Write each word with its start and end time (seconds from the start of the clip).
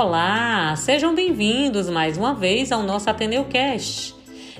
Olá, 0.00 0.76
sejam 0.76 1.12
bem-vindos 1.12 1.90
mais 1.90 2.16
uma 2.16 2.32
vez 2.32 2.70
ao 2.70 2.84
nosso 2.84 3.10
Ateneu 3.10 3.46
Cast, 3.46 4.14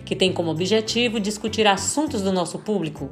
que 0.04 0.16
tem 0.16 0.32
como 0.32 0.50
objetivo 0.50 1.20
discutir 1.20 1.64
assuntos 1.64 2.22
do 2.22 2.32
nosso 2.32 2.58
público. 2.58 3.08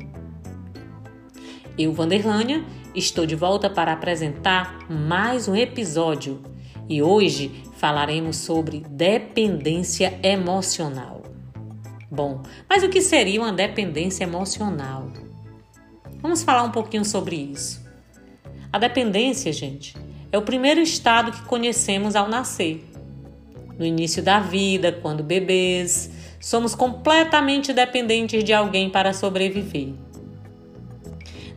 Eu, 1.79 1.93
Vanderlânia, 1.93 2.65
estou 2.97 3.27
de 3.27 3.37
volta 3.37 3.71
para 3.71 3.93
apresentar 3.93 4.91
mais 4.91 5.47
um 5.47 5.55
episódio 5.55 6.43
e 6.89 7.01
hoje 7.01 7.63
falaremos 7.77 8.39
sobre 8.39 8.81
dependência 8.81 10.19
emocional. 10.21 11.23
Bom, 12.11 12.43
mas 12.69 12.83
o 12.83 12.89
que 12.89 13.01
seria 13.01 13.41
uma 13.41 13.53
dependência 13.53 14.25
emocional? 14.25 15.13
Vamos 16.21 16.43
falar 16.43 16.65
um 16.65 16.73
pouquinho 16.73 17.05
sobre 17.05 17.37
isso. 17.37 17.87
A 18.73 18.81
dependência, 18.81 19.53
gente, 19.53 19.95
é 20.37 20.39
o 20.39 20.43
primeiro 20.43 20.83
estado 20.83 21.33
que 21.33 21.43
conhecemos 21.45 22.15
ao 22.15 22.29
nascer. 22.29 22.85
No 23.79 23.87
início 23.87 24.23
da 24.23 24.39
vida, 24.39 24.93
quando 24.93 25.23
bebês, 25.23 26.11
somos 26.39 26.75
completamente 26.75 27.73
dependentes 27.73 28.45
de 28.45 28.53
alguém 28.53 28.91
para 28.91 29.15
sobreviver. 29.15 29.95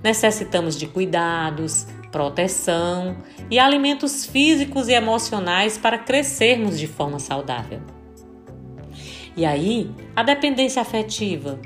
Necessitamos 0.02 0.77
de 0.77 0.88
cuidados, 0.88 1.88
proteção 2.09 3.17
e 3.52 3.59
alimentos 3.59 4.25
físicos 4.25 4.88
e 4.88 4.93
emocionais 4.93 5.77
para 5.77 5.97
crescermos 5.97 6.80
de 6.80 6.88
forma 6.88 7.19
saudável. 7.19 7.81
E 9.35 9.45
aí, 9.45 9.91
a 10.16 10.23
dependência 10.23 10.81
afetiva. 10.81 11.59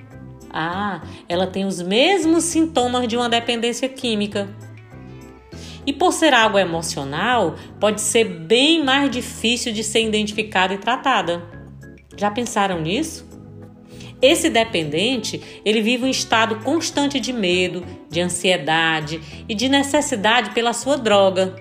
Ah, 0.49 1.03
ela 1.29 1.45
tem 1.45 1.65
os 1.65 1.79
mesmos 1.79 2.43
sintomas 2.43 3.07
de 3.07 3.15
uma 3.15 3.29
dependência 3.29 3.87
química 3.87 4.49
e 5.85 5.93
por 5.93 6.13
ser 6.13 6.33
algo 6.33 6.57
emocional, 6.57 7.55
pode 7.79 8.01
ser 8.01 8.25
bem 8.25 8.83
mais 8.83 9.09
difícil 9.09 9.73
de 9.73 9.83
ser 9.83 10.05
identificada 10.05 10.73
e 10.73 10.77
tratada. 10.77 11.43
Já 12.15 12.29
pensaram 12.31 12.81
nisso? 12.81 13.27
Esse 14.21 14.49
dependente, 14.49 15.41
ele 15.65 15.81
vive 15.81 16.05
um 16.05 16.09
estado 16.09 16.55
constante 16.63 17.19
de 17.19 17.33
medo, 17.33 17.85
de 18.09 18.21
ansiedade 18.21 19.19
e 19.49 19.53
de 19.53 19.67
necessidade 19.67 20.51
pela 20.51 20.71
sua 20.71 20.97
droga. 20.97 21.55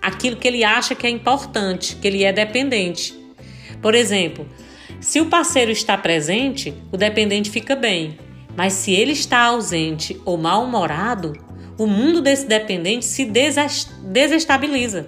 Aquilo 0.00 0.36
que 0.36 0.48
ele 0.48 0.64
acha 0.64 0.94
que 0.94 1.06
é 1.06 1.10
importante, 1.10 1.96
que 1.96 2.08
ele 2.08 2.24
é 2.24 2.32
dependente. 2.32 3.14
Por 3.82 3.94
exemplo, 3.94 4.48
se 4.98 5.20
o 5.20 5.26
parceiro 5.26 5.70
está 5.70 5.96
presente, 5.98 6.72
o 6.90 6.96
dependente 6.96 7.50
fica 7.50 7.76
bem. 7.76 8.18
Mas 8.56 8.72
se 8.72 8.92
ele 8.92 9.12
está 9.12 9.44
ausente 9.44 10.18
ou 10.24 10.36
mal-humorado, 10.36 11.32
o 11.80 11.86
mundo 11.86 12.20
desse 12.20 12.46
dependente 12.46 13.06
se 13.06 13.24
desestabiliza. 13.24 15.06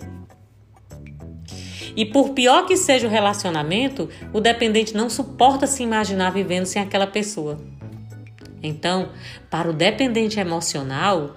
E 1.95 2.07
por 2.07 2.31
pior 2.31 2.65
que 2.65 2.79
seja 2.79 3.07
o 3.07 3.11
relacionamento, 3.11 4.09
o 4.33 4.41
dependente 4.41 4.95
não 4.95 5.11
suporta 5.11 5.67
se 5.67 5.83
imaginar 5.83 6.31
vivendo 6.31 6.65
sem 6.65 6.81
aquela 6.81 7.07
pessoa. 7.07 7.61
Então, 8.63 9.11
para 9.51 9.69
o 9.69 9.75
dependente 9.75 10.41
emocional, 10.41 11.37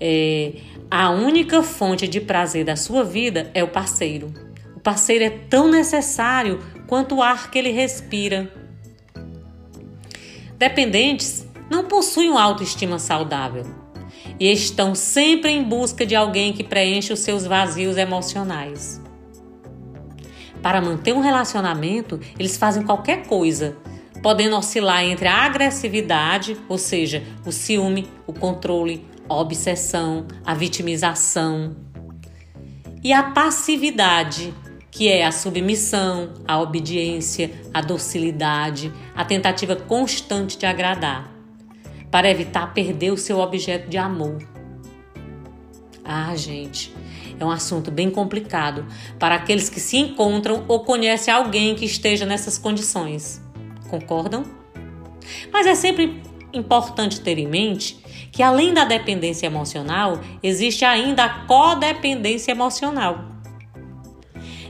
é, 0.00 0.52
a 0.88 1.10
única 1.10 1.64
fonte 1.64 2.06
de 2.06 2.20
prazer 2.20 2.64
da 2.64 2.76
sua 2.76 3.02
vida 3.02 3.50
é 3.54 3.64
o 3.64 3.68
parceiro. 3.68 4.32
O 4.76 4.78
parceiro 4.78 5.24
é 5.24 5.30
tão 5.30 5.68
necessário 5.68 6.60
quanto 6.86 7.16
o 7.16 7.22
ar 7.22 7.50
que 7.50 7.58
ele 7.58 7.72
respira. 7.72 8.52
Dependentes 10.56 11.44
não 11.68 11.86
possuem 11.86 12.30
uma 12.30 12.40
autoestima 12.44 13.00
saudável 13.00 13.84
e 14.38 14.50
estão 14.52 14.94
sempre 14.94 15.50
em 15.50 15.62
busca 15.62 16.04
de 16.04 16.14
alguém 16.14 16.52
que 16.52 16.62
preencha 16.62 17.14
os 17.14 17.20
seus 17.20 17.46
vazios 17.46 17.96
emocionais. 17.96 19.00
Para 20.62 20.80
manter 20.80 21.12
um 21.12 21.20
relacionamento, 21.20 22.20
eles 22.38 22.56
fazem 22.56 22.82
qualquer 22.82 23.26
coisa, 23.26 23.76
podendo 24.22 24.56
oscilar 24.56 25.04
entre 25.04 25.28
a 25.28 25.44
agressividade, 25.44 26.56
ou 26.68 26.78
seja, 26.78 27.22
o 27.44 27.52
ciúme, 27.52 28.08
o 28.26 28.32
controle, 28.32 29.06
a 29.28 29.34
obsessão, 29.36 30.26
a 30.44 30.54
vitimização, 30.54 31.76
e 33.02 33.12
a 33.12 33.22
passividade, 33.22 34.52
que 34.90 35.08
é 35.08 35.24
a 35.24 35.30
submissão, 35.30 36.34
a 36.48 36.60
obediência, 36.60 37.52
a 37.72 37.80
docilidade, 37.80 38.92
a 39.14 39.24
tentativa 39.24 39.76
constante 39.76 40.58
de 40.58 40.66
agradar 40.66 41.35
para 42.16 42.30
evitar 42.30 42.72
perder 42.72 43.10
o 43.12 43.16
seu 43.18 43.40
objeto 43.40 43.90
de 43.90 43.98
amor. 43.98 44.38
Ah, 46.02 46.34
gente, 46.34 46.90
é 47.38 47.44
um 47.44 47.50
assunto 47.50 47.90
bem 47.90 48.08
complicado 48.08 48.86
para 49.18 49.34
aqueles 49.34 49.68
que 49.68 49.78
se 49.78 49.98
encontram 49.98 50.64
ou 50.66 50.80
conhecem 50.80 51.34
alguém 51.34 51.74
que 51.74 51.84
esteja 51.84 52.24
nessas 52.24 52.56
condições. 52.56 53.42
Concordam? 53.90 54.46
Mas 55.52 55.66
é 55.66 55.74
sempre 55.74 56.22
importante 56.54 57.20
ter 57.20 57.36
em 57.36 57.46
mente 57.46 57.98
que 58.32 58.42
além 58.42 58.72
da 58.72 58.86
dependência 58.86 59.44
emocional, 59.44 60.18
existe 60.42 60.86
ainda 60.86 61.22
a 61.22 61.40
codependência 61.44 62.50
emocional. 62.50 63.26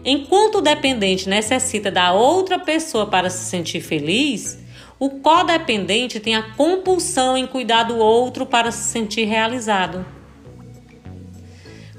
Enquanto 0.04 0.56
o 0.56 0.62
dependente 0.62 1.28
necessita 1.28 1.92
da 1.92 2.12
outra 2.12 2.58
pessoa 2.58 3.06
para 3.06 3.30
se 3.30 3.48
sentir 3.48 3.80
feliz, 3.82 4.66
o 4.98 5.10
codependente 5.10 6.20
tem 6.20 6.34
a 6.34 6.54
compulsão 6.54 7.36
em 7.36 7.46
cuidar 7.46 7.84
do 7.84 7.96
outro 7.96 8.46
para 8.46 8.70
se 8.70 8.90
sentir 8.90 9.24
realizado. 9.24 10.04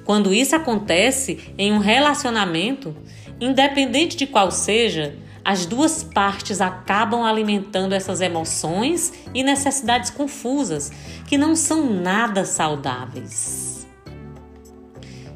Quando 0.04 0.34
isso 0.34 0.56
acontece 0.56 1.54
em 1.58 1.72
um 1.72 1.80
relacionamento, 1.80 2.96
independente 3.40 4.16
de 4.16 4.26
qual 4.26 4.50
seja, 4.52 5.16
as 5.44 5.66
duas 5.66 6.04
partes 6.04 6.60
acabam 6.60 7.24
alimentando 7.24 7.94
essas 7.94 8.20
emoções 8.20 9.14
e 9.34 9.44
necessidades 9.44 10.10
confusas 10.10 10.92
que 11.28 11.38
não 11.38 11.56
são 11.56 11.90
nada 11.94 12.46
saudáveis. 12.46 13.88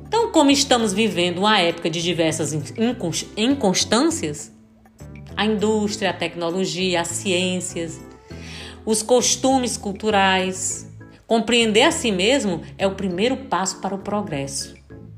Então, 0.07 0.31
como 0.31 0.51
estamos 0.51 0.91
vivendo 0.91 1.39
uma 1.39 1.59
época 1.59 1.89
de 1.89 2.01
diversas 2.01 2.51
inconstâncias, 3.37 4.51
a 5.41 5.45
indústria, 5.45 6.11
a 6.11 6.13
tecnologia, 6.13 7.01
as 7.01 7.07
ciências, 7.07 7.99
os 8.85 9.01
costumes 9.01 9.75
culturais. 9.75 10.87
Compreender 11.25 11.81
a 11.81 11.91
si 11.91 12.11
mesmo 12.11 12.61
é 12.77 12.85
o 12.85 12.93
primeiro 12.93 13.35
passo 13.35 13.79
para 13.79 13.95
o 13.95 13.97
progresso. 13.97 14.75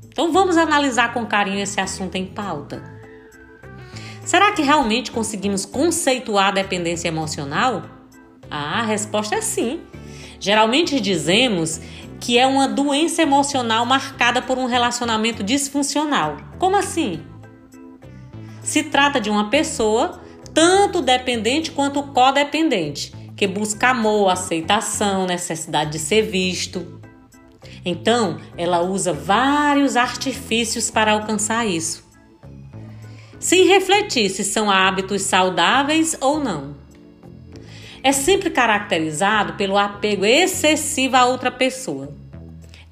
Então 0.08 0.32
vamos 0.32 0.56
analisar 0.56 1.12
com 1.12 1.26
carinho 1.26 1.60
esse 1.60 1.78
assunto 1.78 2.14
em 2.14 2.24
pauta. 2.24 2.82
Será 4.24 4.52
que 4.52 4.62
realmente 4.62 5.10
conseguimos 5.10 5.66
conceituar 5.66 6.48
a 6.48 6.52
dependência 6.52 7.08
emocional? 7.08 7.82
Ah, 8.50 8.80
a 8.80 8.82
resposta 8.82 9.34
é 9.34 9.42
sim. 9.42 9.80
Geralmente 10.40 10.98
dizemos 11.00 11.82
que 12.18 12.38
é 12.38 12.46
uma 12.46 12.66
doença 12.66 13.20
emocional 13.20 13.84
marcada 13.84 14.40
por 14.40 14.56
um 14.56 14.64
relacionamento 14.64 15.42
disfuncional. 15.42 16.38
Como 16.58 16.76
assim? 16.76 17.22
Se 18.64 18.84
trata 18.84 19.20
de 19.20 19.28
uma 19.28 19.50
pessoa, 19.50 20.20
tanto 20.54 21.02
dependente 21.02 21.70
quanto 21.70 22.02
codependente, 22.02 23.12
que 23.36 23.46
busca 23.46 23.90
amor, 23.90 24.30
aceitação, 24.30 25.26
necessidade 25.26 25.92
de 25.92 25.98
ser 25.98 26.22
visto. 26.22 27.00
Então, 27.84 28.40
ela 28.56 28.80
usa 28.80 29.12
vários 29.12 29.96
artifícios 29.96 30.90
para 30.90 31.12
alcançar 31.12 31.66
isso. 31.66 32.02
Sem 33.38 33.66
refletir 33.68 34.30
se 34.30 34.42
são 34.42 34.70
hábitos 34.70 35.20
saudáveis 35.20 36.16
ou 36.18 36.40
não. 36.40 36.74
É 38.02 38.12
sempre 38.12 38.48
caracterizado 38.48 39.52
pelo 39.54 39.76
apego 39.76 40.24
excessivo 40.24 41.16
a 41.16 41.26
outra 41.26 41.50
pessoa 41.50 42.23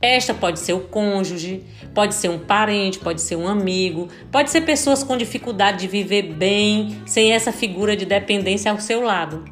esta 0.02 0.34
pode 0.34 0.58
ser 0.58 0.72
o 0.72 0.80
cônjuge, 0.80 1.62
pode 1.94 2.16
ser 2.16 2.28
um 2.28 2.38
parente, 2.40 2.98
pode 2.98 3.20
ser 3.20 3.36
um 3.36 3.46
amigo, 3.46 4.08
pode 4.32 4.50
ser 4.50 4.62
pessoas 4.62 5.04
com 5.04 5.16
dificuldade 5.16 5.78
de 5.78 5.86
viver 5.86 6.22
bem 6.34 7.00
sem 7.06 7.32
essa 7.32 7.52
figura 7.52 7.96
de 7.96 8.04
dependência 8.04 8.72
ao 8.72 8.80
seu 8.80 9.00
lado. 9.00 9.44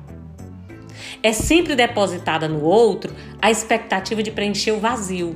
É 1.23 1.32
sempre 1.32 1.76
depositada 1.76 2.49
no 2.49 2.64
outro 2.64 3.14
a 3.41 3.49
expectativa 3.49 4.25
de 4.25 4.32
preencher 4.32 4.73
o 4.73 4.81
vazio, 4.81 5.35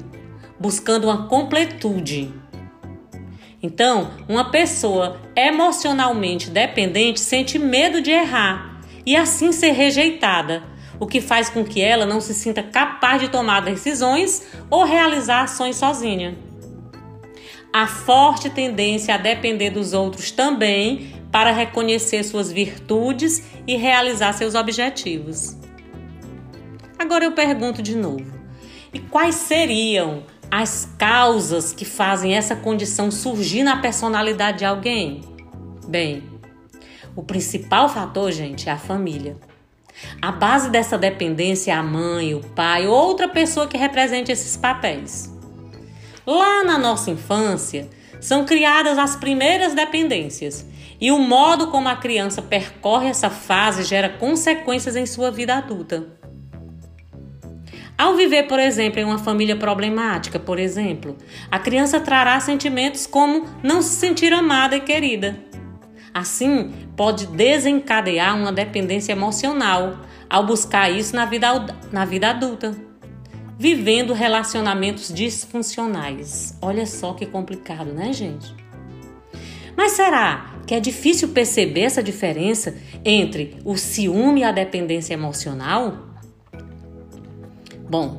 buscando 0.59 1.05
uma 1.05 1.29
completude. 1.29 2.35
Então, 3.63 4.11
uma 4.29 4.51
pessoa 4.51 5.21
emocionalmente 5.37 6.51
dependente 6.51 7.21
sente 7.21 7.57
medo 7.57 8.01
de 8.01 8.11
errar 8.11 8.81
e 9.07 9.15
assim 9.15 9.53
ser 9.53 9.71
rejeitada 9.71 10.74
o 11.05 11.07
que 11.07 11.21
faz 11.21 11.51
com 11.51 11.63
que 11.63 11.83
ela 11.83 12.07
não 12.07 12.19
se 12.19 12.33
sinta 12.33 12.63
capaz 12.63 13.21
de 13.21 13.29
tomar 13.29 13.61
decisões 13.61 14.43
ou 14.71 14.85
realizar 14.85 15.43
ações 15.43 15.77
sozinha. 15.77 16.35
A 17.71 17.87
forte 17.87 18.49
tendência 18.49 19.15
a 19.15 19.19
depender 19.19 19.69
dos 19.69 19.93
outros 19.93 20.31
também 20.31 21.15
para 21.31 21.53
reconhecer 21.53 22.23
suas 22.25 22.51
virtudes 22.51 23.45
e 23.67 23.77
realizar 23.77 24.33
seus 24.33 24.55
objetivos. 24.55 25.59
Agora 26.99 27.27
eu 27.27 27.33
pergunto 27.33 27.83
de 27.83 27.95
novo: 27.95 28.33
e 28.91 28.99
quais 28.99 29.35
seriam 29.35 30.23
as 30.51 30.89
causas 30.97 31.75
que 31.75 31.85
fazem 31.85 32.35
essa 32.35 32.57
condição 32.57 33.11
surgir 33.11 33.63
na 33.63 33.77
personalidade 33.77 34.61
de 34.61 34.65
alguém? 34.65 35.21
Bem, 35.87 36.23
o 37.15 37.23
principal 37.23 37.91
fator, 37.91 38.33
gente, 38.33 38.71
é 38.71 38.73
a 38.73 38.79
família. 38.79 39.37
A 40.21 40.33
base 40.33 40.71
dessa 40.71 40.99
dependência 40.99 41.73
é 41.73 41.75
a 41.75 41.83
mãe, 41.83 42.35
o 42.35 42.41
pai 42.41 42.87
ou 42.87 42.95
outra 42.95 43.29
pessoa 43.29 43.67
que 43.67 43.77
represente 43.77 44.33
esses 44.33 44.57
papéis. 44.57 45.33
Lá 46.27 46.65
na 46.65 46.79
nossa 46.79 47.11
infância, 47.11 47.89
são 48.21 48.45
criadas 48.45 48.97
as 48.99 49.17
primeiras 49.17 49.75
dependências 49.75 50.67
e 50.99 51.13
o 51.13 51.19
modo 51.19 51.69
como 51.69 51.89
a 51.89 51.97
criança 51.97 52.41
percorre 52.41 53.09
essa 53.09 53.29
fase 53.29 53.83
gera 53.83 54.09
consequências 54.09 54.97
em 54.97 55.05
sua 55.05 55.31
vida 55.31 55.55
adulta. 55.55 56.07
Ao 57.97 58.17
viver, 58.17 58.45
por 58.45 58.59
exemplo, 58.59 58.99
em 58.99 59.05
uma 59.05 59.19
família 59.19 59.57
problemática, 59.57 60.39
por 60.39 60.59
exemplo, 60.59 61.17
a 61.51 61.59
criança 61.59 62.01
trará 62.01 62.41
sentimentos 62.41 63.07
como 63.07 63.47
não 63.63 63.83
se 63.83 63.91
sentir 63.91 64.33
amada 64.33 64.75
e 64.75 64.81
querida. 64.81 65.39
Assim, 66.15 66.73
pode 66.97 67.27
desencadear 67.27 68.37
uma 68.37 68.53
dependência 68.53 69.11
emocional 69.11 69.99
ao 70.31 70.47
buscar 70.47 70.89
isso 70.89 71.17
na 71.17 71.27
vida, 71.27 71.49
na 71.91 72.05
vida 72.05 72.31
adulta, 72.31 72.73
vivendo 73.59 74.13
relacionamentos 74.13 75.13
disfuncionais. 75.13 76.57
Olha 76.63 76.87
só 76.87 77.15
que 77.15 77.27
complicado, 77.27 77.93
né, 77.93 78.13
gente? 78.13 78.55
Mas 79.77 79.93
será 79.93 80.55
que 80.65 80.75
é 80.75 80.79
difícil 80.79 81.31
perceber 81.31 81.81
essa 81.81 82.01
diferença 82.01 82.77
entre 83.05 83.59
o 83.65 83.77
ciúme 83.77 84.43
e 84.43 84.45
a 84.45 84.53
dependência 84.53 85.15
emocional? 85.15 86.11
Bom, 87.91 88.17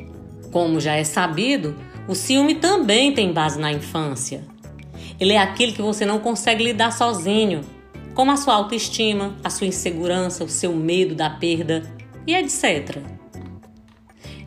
como 0.51 0.81
já 0.81 0.95
é 0.95 1.03
sabido, 1.06 1.75
o 2.09 2.13
ciúme 2.13 2.56
também 2.56 3.13
tem 3.13 3.31
base 3.31 3.57
na 3.57 3.71
infância. 3.71 4.44
Ele 5.18 5.31
é 5.31 5.38
aquele 5.38 5.71
que 5.71 5.81
você 5.81 6.06
não 6.06 6.19
consegue 6.19 6.62
lidar 6.62 6.91
sozinho, 6.91 7.62
como 8.15 8.31
a 8.31 8.38
sua 8.38 8.56
autoestima, 8.56 9.35
a 9.44 9.50
sua 9.50 9.67
insegurança, 9.67 10.44
o 10.44 10.50
seu 10.50 10.73
medo 10.73 11.13
da 11.13 11.29
perda 11.29 11.83
e 12.25 12.33
etc. 12.33 12.97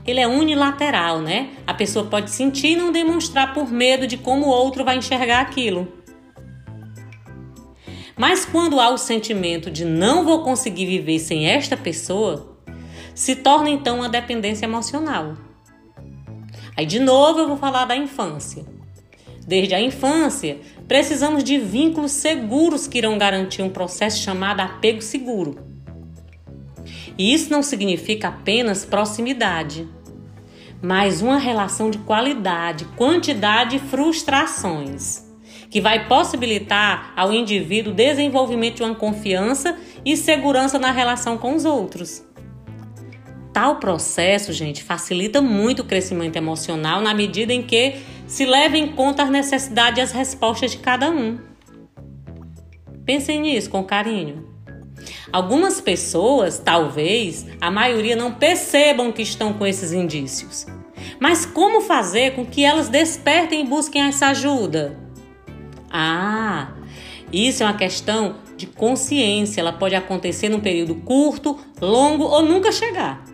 Ele 0.07 0.21
é 0.21 0.27
unilateral, 0.27 1.21
né? 1.21 1.51
A 1.67 1.75
pessoa 1.75 2.07
pode 2.07 2.31
sentir 2.31 2.69
e 2.69 2.77
não 2.77 2.91
demonstrar 2.91 3.53
por 3.53 3.71
medo 3.71 4.07
de 4.07 4.17
como 4.17 4.47
o 4.47 4.49
outro 4.49 4.85
vai 4.85 4.97
enxergar 4.97 5.41
aquilo. 5.41 5.87
Mas 8.17 8.47
quando 8.47 8.81
há 8.81 8.89
o 8.89 8.97
sentimento 8.97 9.71
de 9.71 9.85
não 9.85 10.25
vou 10.25 10.43
conseguir 10.43 10.87
viver 10.87 11.19
sem 11.19 11.47
esta 11.47 11.77
pessoa, 11.77 12.59
se 13.15 13.37
torna 13.37 13.69
então 13.69 13.99
uma 13.99 14.09
dependência 14.09 14.65
emocional. 14.65 15.37
Aí 16.75 16.87
de 16.87 16.99
novo 16.99 17.41
eu 17.41 17.49
vou 17.49 17.59
falar 17.59 17.85
da 17.85 17.95
infância. 17.95 18.65
Desde 19.47 19.75
a 19.75 19.81
infância, 19.81 20.59
precisamos 20.89 21.45
de 21.45 21.59
vínculos 21.59 22.13
seguros 22.13 22.89
que 22.89 22.99
irão 22.99 23.19
garantir 23.19 23.63
um 23.63 23.69
processo 23.69 24.23
chamado 24.23 24.61
apego 24.61 25.03
seguro. 25.03 25.59
E 27.17 27.35
isso 27.35 27.51
não 27.53 27.63
significa 27.63 28.29
apenas 28.29 28.87
proximidade, 28.87 29.87
mas 30.81 31.21
uma 31.21 31.37
relação 31.37 31.91
de 31.91 31.99
qualidade, 31.99 32.87
quantidade 32.97 33.77
e 33.77 33.81
frustrações, 33.81 35.27
que 35.69 35.81
vai 35.81 36.09
possibilitar 36.09 37.13
ao 37.15 37.33
indivíduo 37.33 37.93
o 37.93 37.97
desenvolvimento 37.97 38.77
de 38.77 38.83
uma 38.85 38.95
confiança 38.95 39.77
e 40.05 40.17
segurança 40.17 40.79
na 40.79 40.91
relação 40.91 41.37
com 41.37 41.55
os 41.55 41.67
outros. 41.67 42.25
Tal 43.53 43.77
processo, 43.77 44.53
gente, 44.53 44.85
facilita 44.85 45.43
muito 45.43 45.81
o 45.81 45.85
crescimento 45.85 46.37
emocional 46.37 47.01
na 47.01 47.13
medida 47.13 47.53
em 47.53 47.63
que 47.63 47.97
se 48.29 48.45
leva 48.45 48.77
em 48.77 48.93
conta 48.93 49.25
as 49.25 49.31
necessidades 49.31 49.99
e 49.99 50.03
as 50.03 50.13
respostas 50.13 50.73
de 50.73 50.79
cada 50.79 51.11
um. 51.11 51.39
Pensem 53.05 53.41
nisso 53.41 53.71
com 53.71 53.83
carinho. 53.83 54.47
Algumas 55.33 55.81
pessoas, 55.81 56.59
talvez, 56.59 57.47
a 57.61 57.71
maioria 57.71 58.15
não 58.15 58.35
percebam 58.35 59.11
que 59.11 59.23
estão 59.23 59.55
com 59.55 59.67
esses 59.67 59.93
indícios. 59.93 60.67
Mas 61.19 61.47
como 61.47 61.81
fazer 61.81 62.35
com 62.35 62.45
que 62.45 62.65
elas 62.65 62.89
despertem 62.89 63.63
e 63.63 63.67
busquem 63.67 64.03
essa 64.03 64.27
ajuda? 64.29 64.99
Ah, 65.91 66.73
isso 67.33 67.63
é 67.63 67.67
uma 67.67 67.77
questão 67.77 68.37
de 68.59 68.67
consciência. 68.67 69.61
Ela 69.61 69.73
pode 69.73 69.95
acontecer 69.95 70.51
num 70.51 70.61
período 70.61 70.97
curto, 70.97 71.59
longo 71.81 72.25
ou 72.25 72.43
nunca 72.43 72.71
chegar. 72.71 73.25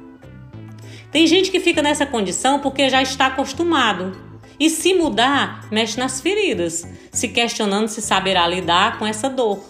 Tem 1.10 1.26
gente 1.26 1.50
que 1.50 1.58
fica 1.58 1.82
nessa 1.82 2.06
condição 2.06 2.60
porque 2.60 2.88
já 2.88 3.02
está 3.02 3.26
acostumado. 3.26 4.33
E 4.58 4.70
se 4.70 4.94
mudar, 4.94 5.68
mexe 5.70 5.98
nas 5.98 6.20
feridas, 6.20 6.86
se 7.10 7.28
questionando 7.28 7.88
se 7.88 8.00
saberá 8.00 8.46
lidar 8.46 8.98
com 8.98 9.06
essa 9.06 9.28
dor. 9.28 9.62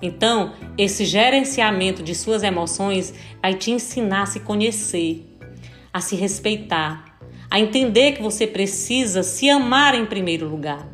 Então, 0.00 0.52
esse 0.76 1.04
gerenciamento 1.04 2.02
de 2.02 2.14
suas 2.14 2.42
emoções 2.42 3.14
vai 3.40 3.54
te 3.54 3.70
ensinar 3.70 4.22
a 4.22 4.26
se 4.26 4.40
conhecer, 4.40 5.24
a 5.92 6.00
se 6.00 6.16
respeitar, 6.16 7.18
a 7.50 7.60
entender 7.60 8.12
que 8.12 8.22
você 8.22 8.46
precisa 8.46 9.22
se 9.22 9.48
amar 9.48 9.94
em 9.94 10.06
primeiro 10.06 10.48
lugar. 10.48 10.88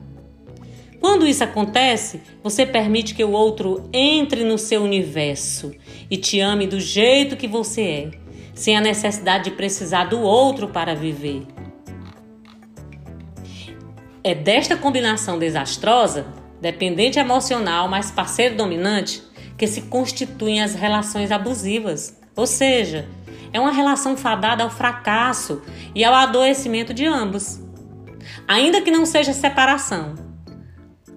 Quando 1.00 1.26
isso 1.26 1.44
acontece, 1.44 2.20
você 2.43 2.67
permite 2.67 3.14
que 3.14 3.23
o 3.23 3.31
outro 3.31 3.88
entre 3.93 4.44
no 4.44 4.58
seu 4.58 4.82
universo 4.82 5.73
e 6.11 6.17
te 6.17 6.40
ame 6.40 6.67
do 6.67 6.81
jeito 6.81 7.37
que 7.37 7.46
você 7.46 7.82
é 7.82 8.11
sem 8.58 8.76
a 8.76 8.81
necessidade 8.81 9.44
de 9.44 9.50
precisar 9.52 10.06
do 10.06 10.20
outro 10.20 10.69
para 10.69 10.93
viver. 10.93 11.46
É 14.22 14.34
desta 14.34 14.76
combinação 14.76 15.38
desastrosa, 15.38 16.26
dependente 16.60 17.18
emocional 17.18 17.88
mais 17.88 18.10
parceiro 18.10 18.56
dominante, 18.56 19.22
que 19.56 19.66
se 19.66 19.82
constituem 19.82 20.62
as 20.62 20.74
relações 20.74 21.30
abusivas. 21.30 22.18
Ou 22.36 22.46
seja, 22.46 23.08
é 23.52 23.58
uma 23.58 23.72
relação 23.72 24.16
fadada 24.16 24.62
ao 24.62 24.70
fracasso 24.70 25.62
e 25.94 26.04
ao 26.04 26.14
adoecimento 26.14 26.92
de 26.92 27.06
ambos. 27.06 27.60
Ainda 28.46 28.82
que 28.82 28.90
não 28.90 29.06
seja 29.06 29.32
separação, 29.32 30.14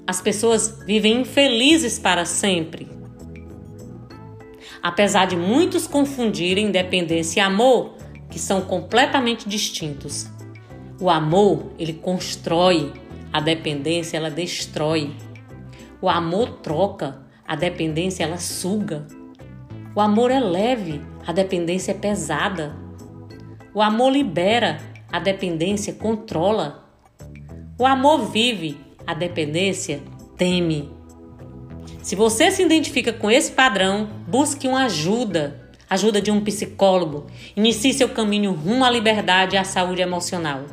as 0.08 0.22
pessoas 0.22 0.84
vivem 0.86 1.22
infelizes 1.22 2.00
para 2.00 2.26
sempre 2.26 3.02
apesar 4.82 5.26
de 5.26 5.36
muitos 5.36 5.86
confundirem 5.86 6.72
dependência 6.72 7.40
e 7.40 7.44
amor, 7.44 7.96
que 8.30 8.40
são 8.40 8.62
completamente 8.62 9.48
distintos. 9.48 10.28
O 11.02 11.10
amor, 11.10 11.72
ele 11.80 11.94
constrói, 11.94 12.94
a 13.34 13.42
dependência 13.42 14.18
ela 14.18 14.30
destrói. 14.30 15.10
O 16.00 16.08
amor 16.08 16.60
troca, 16.62 17.24
a 17.44 17.56
dependência 17.56 18.24
ela 18.24 18.38
suga. 18.38 19.08
O 19.96 20.00
amor 20.00 20.30
é 20.30 20.40
leve, 20.40 21.02
a 21.26 21.34
dependência 21.34 21.92
é 21.92 21.96
pesada. 21.96 22.76
O 23.74 23.82
amor 23.82 24.12
libera, 24.12 24.80
a 25.12 25.18
dependência 25.18 25.92
controla. 25.92 26.88
O 27.80 27.86
amor 27.88 28.30
vive, 28.30 28.78
a 29.08 29.16
dependência 29.16 30.04
teme. 30.38 30.88
Se 32.04 32.16
você 32.16 32.52
se 32.52 32.62
identifica 32.62 33.12
com 33.12 33.32
esse 33.32 33.52
padrão, 33.54 34.08
busque 34.28 34.68
uma 34.68 34.86
ajuda, 34.86 35.68
ajuda 35.90 36.22
de 36.22 36.30
um 36.30 36.44
psicólogo. 36.44 37.26
Inicie 37.58 37.92
seu 37.92 38.10
caminho 38.10 38.54
rumo 38.54 38.86
à 38.86 38.92
liberdade 38.92 39.56
e 39.56 39.58
à 39.58 39.64
saúde 39.64 40.04
emocional, 40.04 40.66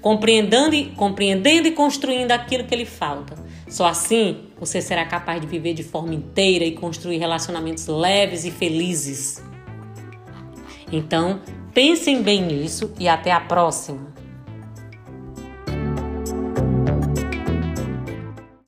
compreendendo 0.00 0.74
e, 0.74 0.86
compreendendo 0.92 1.68
e 1.68 1.72
construindo 1.72 2.32
aquilo 2.32 2.64
que 2.64 2.76
lhe 2.76 2.84
falta. 2.84 3.34
Só 3.68 3.86
assim 3.86 4.48
você 4.58 4.80
será 4.80 5.04
capaz 5.04 5.40
de 5.40 5.46
viver 5.46 5.74
de 5.74 5.82
forma 5.82 6.14
inteira 6.14 6.64
e 6.64 6.72
construir 6.72 7.18
relacionamentos 7.18 7.86
leves 7.86 8.44
e 8.44 8.50
felizes. 8.50 9.42
Então, 10.90 11.40
pensem 11.74 12.22
bem 12.22 12.42
nisso 12.42 12.92
e 12.98 13.08
até 13.08 13.30
a 13.30 13.40
próxima! 13.40 14.17